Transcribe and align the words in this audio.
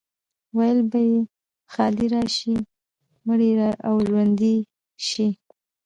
ویل 0.57 0.79
به 0.91 0.99
یې 1.09 1.19
ښادي 1.73 2.07
راشي، 2.13 2.55
مړی 3.27 3.49
او 3.87 3.95
ژوندی 4.07 4.55
شي. 5.07 5.27